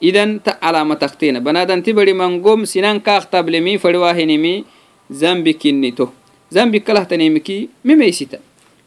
idan 0.00 0.40
ta 0.40 0.58
calama 0.60 0.96
taktena 0.96 1.40
banadanti 1.40 1.92
bari 1.92 2.14
mangom 2.14 2.66
sinan 2.66 3.00
kaak 3.00 3.30
tablemi 3.30 3.78
fariwahinimi 3.78 4.64
zambi 5.10 5.54
kinnito 5.54 6.12
zambi 6.50 6.80
kalahtanemiki 6.80 7.70
mimeysita 7.84 8.38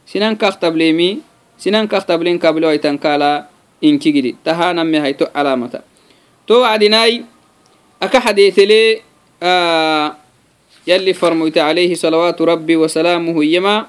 sinan 0.04 0.36
kaak 0.36 0.60
tablemi 0.60 1.20
sinan 1.56 1.88
kaak 1.88 2.04
tablen 2.04 2.38
kablewaitan 2.38 3.00
kala 3.00 3.48
inkigidi 3.80 4.36
tahaname 4.44 5.00
hayto 5.00 5.26
calamata 5.32 5.80
to 6.46 6.60
wacdinai 6.60 7.24
aka 8.00 8.20
xadeetele 8.20 9.02
yalli 10.86 11.12
farmoyte 11.14 11.60
alayhi 11.60 11.96
salawaatu 11.96 12.44
rabbi 12.44 12.76
wasalaamuhu 12.76 13.42
yema 13.42 13.88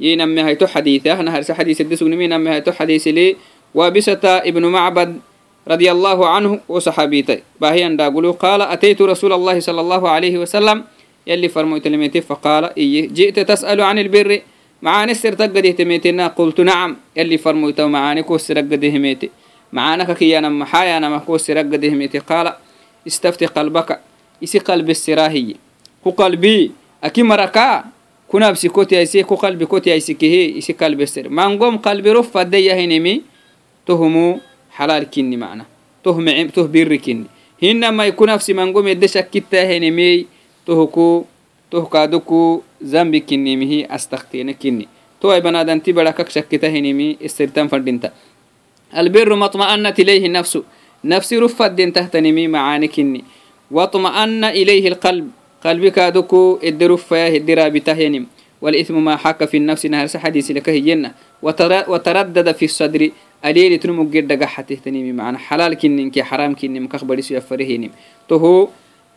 ينمي 0.00 0.42
هيتو 0.44 0.66
حديثة 0.66 1.22
نهر 1.22 1.42
حديث 1.54 1.80
الدسون 1.80 2.14
مين 2.16 2.30
نمي 2.30 2.50
هيتو 2.50 2.72
حديث 2.72 3.08
لي 3.08 3.36
وبسة 3.74 4.20
ابن 4.24 4.66
معبد 4.66 5.20
رضي 5.68 5.92
الله 5.92 6.28
عنه 6.28 6.60
وصحابيته 6.68 7.38
باهي 7.60 7.86
أن 7.86 8.00
قال 8.32 8.62
أتيت 8.62 9.02
رسول 9.02 9.32
الله 9.32 9.60
صلى 9.60 9.80
الله 9.80 10.08
عليه 10.08 10.38
وسلم 10.38 10.84
يلي 11.26 11.48
فرميت 11.48 11.86
لميتي 11.86 12.20
فقال 12.20 12.64
إيه 12.78 13.08
جئت 13.08 13.40
تسأل 13.40 13.80
عن 13.80 13.98
البر 13.98 14.40
معاني 14.82 15.12
السر 15.12 15.32
تقدي 15.32 15.72
تميتنا 15.72 16.26
قلت 16.26 16.60
نعم 16.60 16.96
يلي 17.16 17.38
فرميت 17.38 17.80
معاني 17.80 18.22
كوسر 18.22 18.58
قديه 18.58 18.98
ميتي 18.98 19.30
معانك 19.72 20.16
كي 20.18 20.38
أنا 20.38 20.48
محايا 20.48 20.96
أنا 20.96 21.08
ما 21.08 21.18
كوسر 21.18 21.58
قديه 21.58 21.90
ميتي 21.90 22.18
قال 22.18 22.52
استفتي 23.06 23.46
قلبك 23.46 24.00
إسي 24.44 24.58
قلب 24.58 24.90
السراهي 24.90 25.54
قلبي 26.04 26.72
أكي 27.04 27.22
مركا 27.22 27.84
كنا 28.27 28.51
بسكوتي 28.51 28.99
أيسي 28.99 29.23
كو 29.23 29.35
قلبي 29.35 29.65
كوتي 29.65 29.93
أيسي 29.93 30.13
كهي 30.13 30.57
إسي 30.57 30.73
قلبي 30.73 31.05
سر. 31.05 31.29
ما 31.29 31.47
نقوم 31.47 31.77
قلبي 31.77 32.11
رفع 32.11 32.43
دي 32.43 32.71
هنمي 32.71 33.21
تهمو 33.87 34.39
حلال 34.71 35.09
كني 35.09 35.37
معنا. 35.37 35.65
تهم 36.03 36.29
عم 36.29 36.47
ته 36.47 36.67
بير 36.67 36.95
كني 36.95 37.25
ما 37.91 38.05
يكون 38.05 38.29
نفسي 38.29 38.53
ما 38.53 38.65
نقوم 38.65 38.87
يدش 38.87 39.17
كتا 39.17 39.77
هنمي 39.77 40.25
تهكو 40.67 41.25
تهكادوكو 41.71 42.61
ذنبي 42.83 43.19
كني 43.19 43.55
مهي 43.55 43.87
أستختين 43.91 44.51
كني 44.51 44.87
تو 45.21 45.33
أي 45.33 45.41
بنادن 45.41 45.83
تبركك 45.83 46.29
شكتا 46.29 46.69
هنمي 46.69 47.17
استرتم 47.25 47.67
فردنتا 47.67 48.11
البر 48.97 49.35
مطمئنة 49.35 49.95
إليه 49.99 50.25
النفس. 50.25 50.59
نفسي 51.03 51.37
رفع 51.37 51.67
دين 51.67 51.93
تهتنمي 51.93 52.47
معاني 52.47 52.87
كني 52.87 53.23
واطمأن 53.71 54.43
إليه 54.43 54.87
القلب. 54.87 55.31
قلبك 55.64 55.98
دكو 55.98 56.58
الدرفة 56.64 57.28
الدرابته 57.36 57.98
ينم 57.98 58.26
والإثم 58.62 59.04
ما 59.04 59.16
حك 59.16 59.44
في 59.44 59.56
النفس 59.56 59.86
نهر 59.86 60.08
حديث 60.08 60.50
لك 60.50 60.68
هينا 60.68 61.12
وتردد 61.88 62.52
في 62.52 62.64
الصدر 62.64 63.10
أليل 63.44 63.78
تنمو 63.78 64.02
قد 64.14 64.32
قحته 64.42 64.74
تنمي 64.84 65.12
معنا 65.12 65.38
حلال 65.38 65.74
كنن 65.74 66.10
كي 66.10 66.22
حرام 66.22 66.54
كنن 66.54 66.82
مكخبر 66.82 67.20
سيفره 67.20 67.62
ينم 67.62 67.90
تهو 68.28 68.68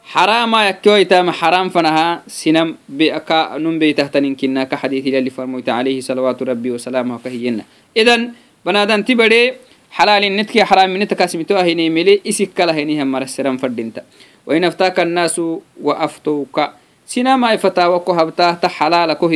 حرام 0.05 0.53
يكوي 0.55 1.05
تام 1.05 1.31
حرام 1.31 1.69
فنها 1.69 2.23
سنم 2.27 2.75
بأكا 2.89 3.57
نم 3.57 3.79
بيتهتنين 3.79 4.35
كنا 4.35 4.63
كحديث 4.63 5.07
اللي 5.07 5.29
فرموت 5.29 5.69
عليه 5.69 6.01
صلوات 6.01 6.43
ربي 6.43 6.71
وسلامه 6.71 7.19
كهينا 7.23 7.63
إذن 7.97 8.31
بنادن 8.65 9.05
تبري 9.05 9.43
حلال 9.45 9.68
xalaalinedkii 9.96 10.62
xaraaminetakaasmito 10.70 11.56
ahinimele 11.58 12.20
isikkalahainihan 12.24 13.08
marasiran 13.08 13.58
fadhinta 13.58 14.00
wainaftaaka 14.46 15.02
annaasu 15.02 15.62
wa 15.82 15.94
aftowka 16.06 16.72
sinamai 17.06 17.58
fataawa 17.58 18.00
ko 18.00 18.14
habtaahta 18.14 18.68
xalaala 18.68 19.14
ko 19.20 19.26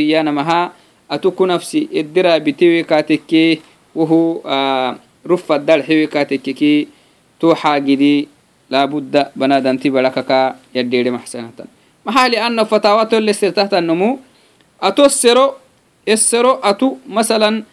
atu 1.09 1.33
ku 1.33 1.47
nafsi 1.47 1.89
eddiraa 1.93 2.41
bitiwikaatekke 2.41 3.61
wuhu 3.97 4.43
rufaddal 5.25 5.83
xiwikaatekkeki 5.83 6.89
tuuxaagidi 7.39 8.29
laabudda 8.71 9.31
banaadanti 9.37 9.91
barakaka 9.91 10.57
yadheere 10.75 11.11
maxsanatan 11.11 11.67
maxaa 12.05 12.29
lianna 12.29 12.65
fataawa 12.65 13.07
tolle 13.07 13.33
sirtahtannomu 13.33 14.19
atosero 14.81 15.57
esero 16.07 16.59
atu 16.63 16.99
masalan 17.07 17.65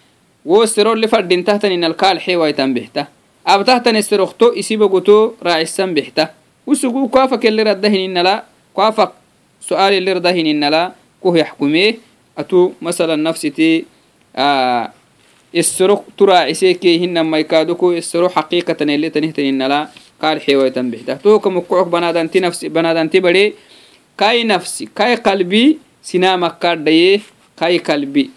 wo 0.45 0.65
sero 0.65 0.95
li 0.95 1.07
fadhintahtan 1.07 1.83
alkaal 1.83 2.19
xewaitan 2.19 2.73
bixta 2.73 3.07
abtahtan 3.45 3.95
eserokto 3.95 4.53
isibogoto 4.55 5.35
raacisan 5.41 5.93
bixta 5.93 6.33
usugu 6.67 7.09
kwafa 7.09 7.37
kelirada 7.37 7.89
hininala 7.89 8.45
kwafa 8.73 9.13
su'aal 9.59 9.93
lirda 10.07 10.31
hininala 10.33 10.93
kuh 11.21 11.35
yaxkumee 11.37 11.99
atu 12.37 12.73
masalan 12.81 13.19
nafsiti 13.21 13.85
esero 15.53 16.05
turaaciseke 16.17 16.97
hinamaikaadoko 17.01 17.93
esero 17.93 18.29
xaqiiqatan 18.29 18.89
eletanihtaninala 18.89 19.79
kaal 20.21 20.39
bixta 20.91 21.19
nafsi 22.41 22.69
banadanti 22.69 23.21
bare 23.21 23.43
kai 24.15 24.43
nafsi 24.43 24.87
kai 24.87 25.17
qalbi 25.17 25.77
sinamakkaadhaye 26.01 27.21
kai 27.59 27.79
kalbi 27.79 28.29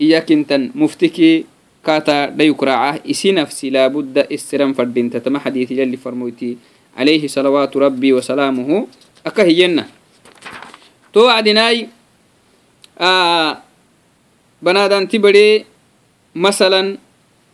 iyakintan 0.00 0.70
muftiki 0.74 1.46
kata 1.82 2.30
dayukraaca 2.30 3.00
isi 3.04 3.32
nafsi 3.32 3.70
laabudda 3.70 4.26
isiran 4.30 4.74
fadhintatama 4.74 5.38
xadiisi 5.44 5.74
jali 5.76 5.96
farmoyti 5.96 6.56
عليه 6.96 7.26
صلوات 7.26 7.76
ربي 7.76 8.12
وسلامه 8.12 8.86
أكهينا 9.26 9.84
تو 11.12 11.26
عدناي 11.28 11.88
آه 12.98 13.58
بنادان 14.62 15.08
تبري 15.08 15.64
مثلا 16.34 16.98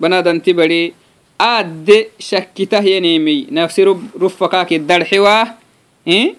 بنادان 0.00 0.42
تبري 0.42 0.92
آد 1.40 1.88
شكته 2.18 2.84
ينيمي 2.84 3.48
نفسي 3.50 3.82
رفقاك 4.20 4.72
الدرحوا 4.72 5.44
إيه؟ 6.06 6.34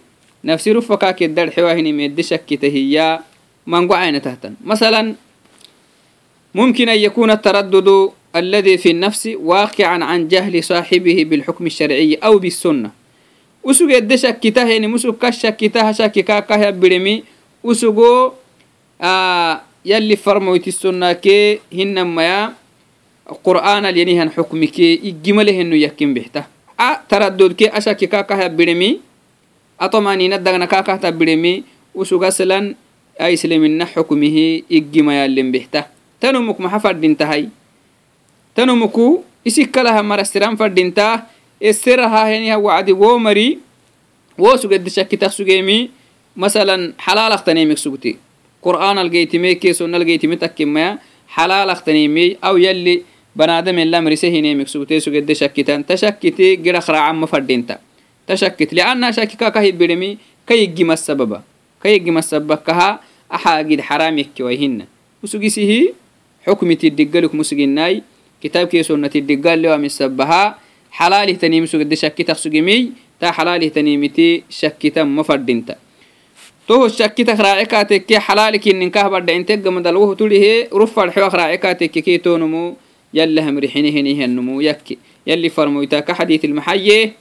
نفسي 0.46 0.72
رفقاك 0.72 1.24
الدرحوا 1.24 1.72
ينيمي 1.72 2.08
دي 2.08 2.24
شكته 2.24 2.68
هي 2.70 3.20
من 3.68 3.88
قعين 3.90 4.22
تهتن 4.22 4.54
مثلا 4.66 5.16
ممكن 6.56 6.90
أن 6.90 7.00
يكون 7.00 7.32
التردد 7.32 8.10
الذي 8.36 8.78
في 8.78 8.92
النفس 8.92 9.30
واقعا 9.40 10.04
عن 10.04 10.28
جهل 10.28 10.64
صاحبه 10.64 11.18
بالحكم 11.30 11.66
الشرعي 11.66 12.16
أو 12.16 12.40
بالسنة 12.40 12.92
وسوق 13.64 13.92
يد 13.92 14.16
شكته 14.16 14.68
يعني 14.68 14.88
مسوق 14.88 15.16
كشكته 15.26 15.92
شككا 15.92 16.40
كه 16.40 16.70
برمي 16.70 17.24
وسوقو 17.64 18.32
آه 19.02 19.62
يلي 19.86 20.16
فرمويت 20.16 20.68
السنة 20.68 21.14
كي 21.14 21.60
هنما 21.74 22.24
يا 22.24 22.54
قرآن 23.44 23.86
الينيهن 23.86 24.30
حكمك 24.32 24.78
إجمله 24.80 25.62
إنه 25.62 25.76
يكين 25.76 26.14
بحته 26.14 26.44
أ 26.80 26.90
تردد 27.10 27.54
كي 27.54 27.68
أشككا 27.70 28.22
كه 28.22 28.48
برمي 28.48 29.00
أطماني 29.82 30.28
ندغنا 30.28 30.66
كاكا 30.66 30.96
تبرمي 30.96 31.64
وسوق 31.96 32.30
سلان 32.30 32.76
أي 33.22 33.36
سلمنا 33.36 33.86
حكمه 33.86 34.62
إجما 34.72 35.14
يلي 35.26 35.44
بحته 35.52 35.95
tanumuk 36.21 36.59
maxa 36.59 36.81
fadhintahay. 36.81 37.49
Tanumuku 38.57 39.25
isikkalaha 39.45 40.03
marasiran 40.03 40.57
fadhintaa 40.57 41.29
eserahaaheniha 41.61 42.57
wacdi 42.59 42.93
wo 42.93 43.19
mari 43.19 43.59
wo 44.39 44.57
sugedde 44.57 44.91
shakkitah 44.91 45.33
sugeemi 45.33 45.91
masalan 46.37 46.93
xalaalaqtaneemik 47.01 47.81
sugti 47.81 48.17
qur'aanalgeytime 48.65 49.57
keesonnalgeytime 49.61 50.37
takkimaya 50.37 51.01
xalaalaqtaneemi 51.33 52.37
aw 52.41 52.57
yalli 52.57 53.05
banaadamen 53.37 53.89
lamrise 53.89 54.29
hineemik 54.33 54.69
sugtee 54.69 55.01
sugedde 55.01 55.33
shakkitan 55.37 55.85
tashakkitee 55.85 56.57
gidhaq 56.57 56.89
raacama 56.89 57.27
fadhinta. 57.29 57.81
Tashakkit 58.27 58.73
liannaha 58.75 59.13
shakkika 59.23 59.53
ka 59.55 59.61
hibbidhemi 59.63 60.19
ka 60.49 60.55
yiggimasababa 60.57 61.45
ka 61.79 61.87
yiggimasabakaha 61.89 62.99
axaagid 63.31 63.81
xaraamikkiwayhinna 63.87 64.85
usugisihi 65.23 65.95
xaraam 66.46 66.70
yakkiwai 66.70 66.78
hinna 66.78 66.82
usugisihi 66.82 66.82
xukmiti 66.82 66.90
diggaluk 66.90 67.34
musginai 67.34 68.04
kitaabkii 68.42 68.84
sunnati 68.84 69.22
diggaalewa 69.22 69.78
misabaha 69.78 70.58
xalaalih 70.98 71.38
taniimi 71.38 71.68
sugede 71.68 71.96
shakkitak 71.96 72.38
sugimiy 72.38 72.92
ta 73.20 73.32
xalaalih 73.32 73.72
taniimiti 73.72 74.44
shakkitan 74.50 75.10
ma 75.10 75.24
fadhinta 75.24 75.76
toho 76.68 76.90
shakkitak 76.90 77.40
raace 77.40 77.66
kaatekke 77.66 78.20
xalaalikinninkah 78.20 79.10
badha 79.10 79.34
integamadalwohu 79.34 80.16
tulihe 80.16 80.68
rufadxewak 80.72 81.34
raace 81.34 81.58
kaatekke 81.58 82.02
keetonumu 82.02 82.78
yalla 83.14 83.42
hamrixinihinihannumu 83.42 84.62
yakki 84.62 84.98
يلي 85.28 85.50
فرمويتا 85.50 86.00
كحديث 86.00 86.46
المحيي 86.46 87.14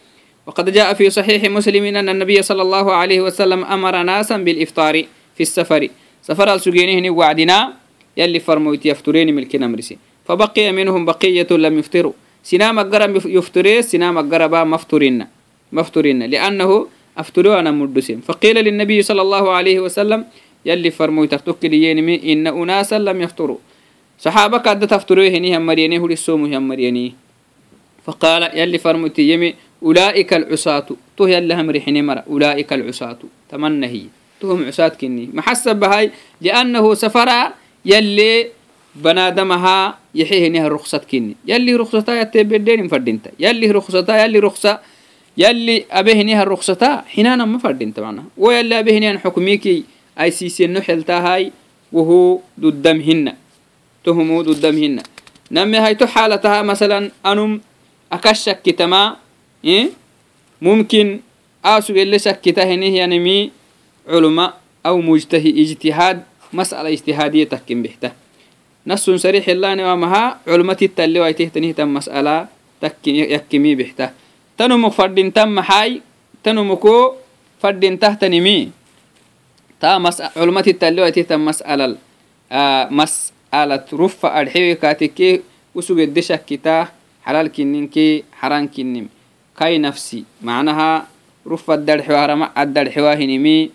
وقد 0.47 0.73
جاء 0.73 0.95
في 0.95 1.11
صحيح 1.11 1.45
مسلم 1.45 1.85
أن 1.85 2.09
النبي 2.09 2.43
صلى 2.43 2.62
الله 2.62 2.93
عليه 2.93 3.21
وسلم 3.21 3.64
أمر 3.64 4.03
ناسا 4.03 4.37
بالإفطار 4.37 5.05
في 5.37 5.43
السفر 5.43 5.88
سفر 6.23 6.55
السجينه 6.55 7.11
وعدنا 7.11 7.73
يلي 8.16 8.40
فرمويت 8.40 8.87
يفترين 8.87 9.35
ملك 9.35 9.57
نمرسي 9.57 9.99
فبقي 10.27 10.73
منهم 10.73 11.05
بقية 11.05 11.47
لم 11.51 11.79
يفطروا 11.79 12.12
سنام 12.43 12.79
الجرب 12.79 13.27
يفطري 13.27 13.83
سنام 13.83 14.19
الجرب 14.19 14.55
مفطرين 14.55 15.27
مفطرين 15.73 16.23
لأنه 16.23 16.87
أفطروا 17.19 17.59
أنا 17.61 17.71
مدسين 17.71 18.21
فقيل 18.21 18.57
للنبي 18.64 19.03
صلى 19.03 19.23
الله 19.23 19.51
عليه 19.53 19.81
وسلم 19.81 20.25
يلي 20.66 20.90
فرمويت 20.90 21.35
تكليين 21.35 22.09
إن 22.09 22.47
أناسا 22.47 22.99
لم 22.99 23.21
يفطروا 23.21 23.57
صحابة 24.19 24.59
قد 24.59 24.87
تفطروا 24.87 25.29
هني 25.29 25.57
هم 25.57 25.66
مريني 25.66 25.99
هو 25.99 26.07
الصوم 26.07 26.55
هم 26.55 26.69
مريني 26.69 27.14
فقال 28.05 28.59
يلي 28.59 28.79
فرمويت 28.79 29.19
يمي 29.19 29.55
أولئك 29.83 30.35
العصاة 30.35 30.87
تو 31.16 31.27
يلي 31.27 31.55
هم 31.55 31.71
ريحني 31.71 32.03
مرة 32.03 32.25
أولئك 32.31 32.73
العصاة 32.73 33.19
تمنى 33.51 33.87
هي 33.87 34.03
تهم 34.40 34.66
عصاة 34.66 34.88
كني 34.88 35.31
محسب 35.33 35.77
بهاي 35.77 36.11
لأنه 36.40 36.95
سفر 36.95 37.29
yallee 37.86 38.52
banaadamahaa 39.04 39.98
yaxeheniha 40.13 40.69
ruksad 40.69 41.06
kinni 41.06 41.36
yallih 41.48 41.78
ruksata 41.78 42.15
yateebedenin 42.15 42.89
fadhinta 42.89 43.30
yallih 43.39 43.71
ruksata 43.71 44.17
yalli 44.17 44.39
ruksa 44.41 44.80
yalli 45.38 45.86
abeheniha 45.89 46.45
ruksata 46.45 47.04
xinaanama 47.13 47.60
fadhinta 47.60 48.02
macnaha 48.02 48.28
wo 48.38 48.52
yalli 48.52 48.76
abehenihan 48.76 49.19
xukmiikii 49.19 49.86
ay 50.15 50.32
siisenno 50.32 50.82
xeltaahay 50.82 51.52
wuhu 51.93 52.41
duddamhinna 52.58 53.36
tuhumuu 54.04 54.43
duddamhinna 54.43 55.04
name 55.52 55.78
hayto 55.80 56.08
xaalataha 56.08 56.63
masalan 56.63 57.12
anum 57.24 57.60
aka 58.10 58.34
shakkitamaa 58.34 59.19
mumkin 60.62 61.19
aasug 61.63 61.98
shakkita 62.19 62.65
henihyanimi 62.65 63.52
culuma 64.08 64.54
aw 64.84 64.95
mujtahi 65.02 65.50
ijtihaad 65.50 66.24
mas'ala 66.52 66.90
ijtihaadiye 66.92 67.46
takkin 67.46 67.82
bixta 67.84 68.12
nasun 68.86 69.18
sarix 69.18 69.48
ilaanewamaha 69.48 70.40
culmatittallewaitehtanihitan 70.46 71.90
mas'ala 71.90 72.48
yakkimii 72.82 73.76
bixta 73.76 74.12
tanumuk 74.58 74.94
fadhintan 74.94 75.50
maxay 75.50 76.02
tanumuko 76.44 77.18
fadhintahtanimi 77.62 78.72
taa 79.82 79.98
culmatittallewaitehtan 80.38 81.42
mas'alal 81.42 81.96
mas'alat 82.90 83.86
rufa 83.92 84.34
adxewe 84.40 84.76
kaatikke 84.76 85.42
usugedde 85.76 86.22
shakkitaa 86.22 86.88
xalal 87.26 87.50
kinninkee 87.50 88.24
xaran 88.40 88.70
kinnim 88.70 89.08
kai 89.58 89.80
nafsi 89.80 90.26
macnaha 90.42 91.08
rufa 91.46 91.74
addarxewa 91.74 92.20
harama 92.22 92.46
addarxewa 92.56 93.16
hinimi 93.16 93.72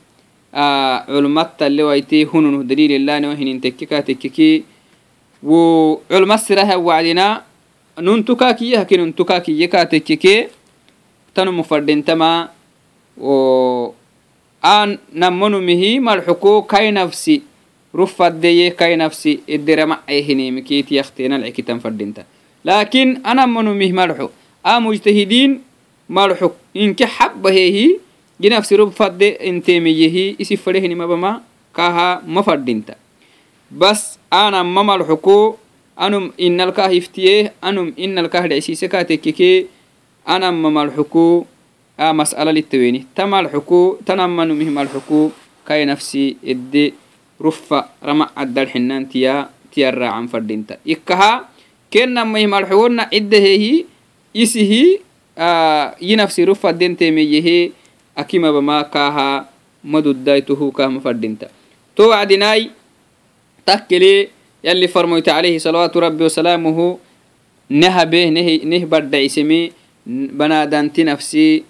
culmattalewayti 0.53 2.25
hununu 2.25 2.63
dalililano 2.65 3.35
hininteke 3.35 3.87
tekeki 3.87 4.65
wo 5.43 6.03
culma 6.09 6.39
siraha 6.39 6.79
wacdina 6.79 7.43
nuntuka 8.01 8.55
kiye 8.55 8.77
hakin 8.77 9.01
untuka 9.01 9.41
kiye 9.41 9.69
ka 9.69 9.87
tekeke 9.87 10.49
tanumu 11.35 11.65
fadhintama 11.65 12.49
an 14.63 14.99
namonumihi 15.13 16.01
marxuko 16.01 16.63
kai 16.63 16.91
nafsi 16.93 17.43
rufaddeye 17.95 18.71
kai 18.77 18.97
nafsi 18.97 19.41
ideramacehinimikiti 19.47 20.95
yaktenalcikitan 20.97 21.81
fadhinta 21.81 22.25
laakiin 22.65 23.21
anamonumih 23.25 23.93
marxo 23.93 24.31
a 24.65 24.81
mujtahidiin 24.81 25.61
marxo 26.09 26.55
inke 26.75 27.07
xabbaheehi 27.07 27.87
jinafsirob 28.41 28.93
fadde 28.97 29.29
enteemeyehi 29.49 30.37
isi 30.43 30.57
fadehenimabama 30.57 31.43
kaha 31.73 32.23
ma 32.27 32.43
fadhinta 32.43 32.95
bas 33.71 34.19
aanam 34.33 34.67
mamalxoko 34.77 35.59
anum 35.97 36.33
innalkah 36.47 36.89
iftiyeh 37.01 37.53
anum 37.63 37.93
innalkah 37.97 38.49
dhecsiise 38.51 38.89
kaa 38.89 39.05
tekkekee 39.05 39.67
anam 40.25 40.57
mamalxoko 40.65 41.47
a 42.01 42.13
mas'ala 42.17 42.53
littaweeni 42.57 43.05
tamalxoko 43.15 44.01
tanammanumihmalxoko 44.09 45.33
kay 45.69 45.85
nafsi 45.85 46.37
edde 46.43 46.85
rufa 47.41 47.93
rama 48.03 48.33
addalxinan 48.43 49.05
tiya 49.13 49.53
tiyaraacan 49.71 50.27
fadhinta 50.33 50.75
ikkaha 50.85 51.47
kennammaihmalxowonna 51.93 53.05
ciddeheehi 53.13 53.87
isihi 54.35 54.83
yinafsi 56.09 56.45
rufadenteemeyehe 56.49 57.73
akimabama 58.17 58.85
kaha 58.85 59.47
madudaituhu 59.85 60.73
kahma 60.73 61.01
fadhinta 61.01 61.49
to 61.95 62.09
wacdinaai 62.09 62.71
takkele 63.65 64.31
yalli 64.63 64.89
farmoyta 64.89 65.37
alayhi 65.37 65.61
salawaatu 65.61 66.01
rabbi 66.01 66.23
wasalaamuhu 66.25 67.01
nahabeh 67.71 68.31
neh 68.31 68.83
badhaisemi 68.87 69.73
banadanti 70.37 71.05
nafsi 71.05 71.65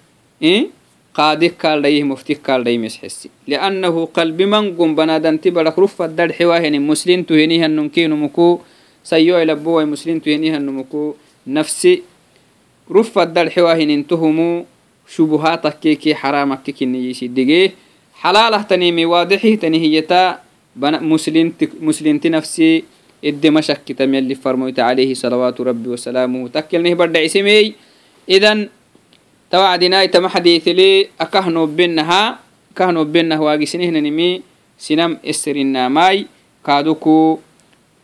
qaadik 1.11 1.59
kaaldhayih 1.59 2.07
muftik 2.07 2.39
kaaldhayi 2.39 2.79
mesxesi 2.79 3.27
liannahu 3.47 4.07
qalbi 4.15 4.47
mangum 4.47 4.95
banadanti 4.95 5.51
badak 5.51 5.75
rufaddad 5.75 6.31
xewaheni 6.31 6.79
muslintu 6.79 7.35
henihanunkinumuku 7.35 8.63
sayo 9.03 9.35
ilabuwai 9.43 9.85
henihanumuku 9.85 11.15
nafsi 11.45 12.03
rufaddad 12.89 13.51
shubuhaatakkeke 15.13 16.15
xaraamakke 16.21 16.71
kiniyisidigee 16.71 17.73
xalaalahtanimi 18.21 19.05
waadixihtanihiyata 19.05 20.39
muslinti 21.81 22.29
nafsi 22.29 22.85
edema 23.23 23.61
shakkitam 23.61 24.11
farmoyta 24.43 24.87
alayhi 24.87 25.15
salawaatu 25.15 25.63
rabbi 25.63 25.89
wasalaamuhu 25.89 26.49
takkelnih 26.49 26.95
badhacisemey 26.95 27.75
idan 28.27 28.69
tawacdinai 29.51 30.07
tama 30.09 30.29
xadiitili 30.29 31.09
akahnobenaha 31.19 32.39
akahnobenah 32.71 33.35
waagisnehninimi 33.41 34.41
sinam 34.77 35.19
eserinnaamaai 35.23 36.25
kaaduku 36.63 37.41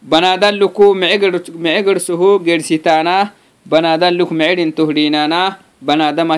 banaadalluku 0.04 0.94
mecegersoho 0.96 2.40
geersitaanaah 2.44 3.32
banaadalluk 3.66 4.32
mecedhin 4.32 4.74
بنادمه 5.82 6.38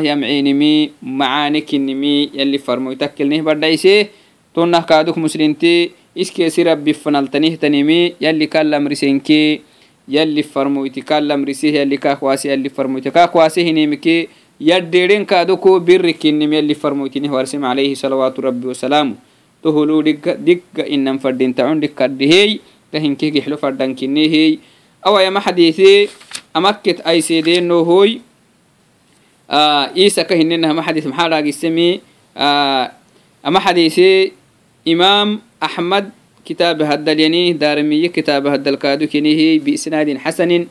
معانك 1.04 1.70
النمي 1.74 2.30
يلي 2.34 2.58
فرمو 2.58 2.92
يتكلنه 2.92 3.42
بردايسي 3.42 4.08
تونا 4.56 4.80
كادوك 4.80 5.18
مسلنتي 5.18 5.90
مسلمتي 5.90 5.92
اسكيسي 6.18 6.64
ربي 6.64 6.94
تنيه 7.32 7.56
تنمي 7.56 8.14
يلي 8.22 8.46
كلم 8.48 8.88
رسينكي 8.88 9.62
يلي 10.10 10.44
فرمو 10.44 10.86
يتكلم 10.86 11.46
رسيه 11.46 11.80
يلي 11.80 11.98
كاكواسي 11.98 12.50
يلي 12.50 12.70
فرمو 12.70 12.98
يتكاكواسي 12.98 13.62
هنمكي 13.70 14.28
يديرين 14.62 15.26
كادوكو 15.26 15.78
النمي 16.26 16.56
يلي 16.58 16.74
فرمو 16.74 17.06
يتنه 17.06 17.34
ورسم 17.34 17.66
عليه 17.66 17.94
صلوات 17.94 18.40
ربي 18.40 18.68
وسلامه. 18.68 19.16
تهلو 19.64 20.02
دك 20.02 20.28
دك 20.40 20.80
إنم 20.80 21.18
فردين 21.18 21.56
تعون 21.56 21.80
دك 21.80 21.96
كدهي 21.96 22.60
تهنكي 22.92 23.42
حلو 23.42 23.56
فردن 23.56 23.96
كنهي 23.96 24.58
أو 25.08 25.20
يا 25.20 25.30
محديثي 25.30 26.08
أمكت 26.56 27.00
أي 27.08 27.22
سيدين 27.22 27.72
هوي. 27.72 28.29
isaka 29.96 30.36
hinina 30.36 30.70
ama 30.70 30.84
xadiis 30.86 31.06
maxaa 31.10 31.30
dhaagisemi 31.30 32.02
ama 33.44 33.60
xadiisi 33.66 34.34
imaam 34.86 35.42
axmed 35.60 36.14
kitaaba 36.46 36.86
haddalyaniih 36.86 37.58
daarmiye 37.58 38.10
kitaaba 38.10 38.58
haddalkaadukinihi 38.58 39.60
biisnaadin 39.60 40.22
xasanin 40.22 40.70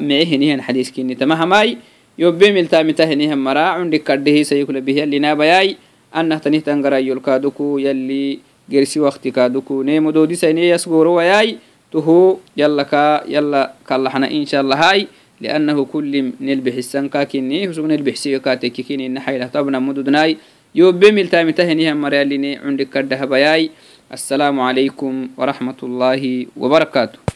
mece 0.00 0.24
hinihan 0.32 0.60
xadiiskini 0.64 1.16
tamahamai 1.16 1.78
yobe 2.16 2.52
miltamita 2.52 3.04
hinihan 3.06 3.38
mara 3.38 3.76
cundi 3.76 4.00
kadhehi 4.00 4.44
sayukla 4.44 4.80
bih 4.80 5.04
yallinabayai 5.04 5.76
annah 6.12 6.40
tanih 6.40 6.64
tangarayolkaaduku 6.64 7.80
yalli 7.84 8.40
gersi 8.68 9.00
wakti 9.00 9.32
kaaduku 9.32 9.84
neemodoodisayne 9.84 10.68
yasgoorowayai 10.72 11.58
tuhu 11.92 12.40
yallaka 12.56 13.24
yalla 13.28 13.76
kallaxna 13.84 14.30
insha 14.30 14.60
allahai 14.64 15.08
لأنه 15.40 15.84
كل 15.84 16.32
نلبح 16.40 16.74
السنكا 16.74 17.24
كني 17.24 17.68
وسوق 17.68 17.86
نلبح 17.86 18.14
سيكا 18.14 18.54
تكيكيني 18.54 19.08
نحيلة 19.08 19.46
طبنا 19.46 19.78
مدودناي 19.78 20.36
يوبمل 20.74 21.28
تامتهني 21.28 21.92
هم 21.92 22.00
مرياليني 22.00 22.56
عندك 22.56 22.88
كردها 22.88 23.24
بياي. 23.24 23.70
السلام 24.12 24.60
عليكم 24.60 25.28
ورحمة 25.36 25.80
الله 25.82 26.46
وبركاته. 26.56 27.29